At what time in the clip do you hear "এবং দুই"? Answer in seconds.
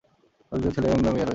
0.89-1.11